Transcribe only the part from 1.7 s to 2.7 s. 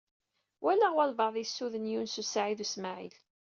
Yunes u Saɛid u